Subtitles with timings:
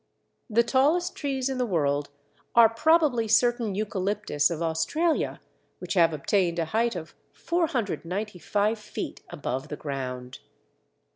[0.49, 2.09] The tallest trees in the world
[2.55, 5.39] are probably certain Eucalyptus of Australia,
[5.77, 10.39] which have obtained a height of 495 feet above the ground.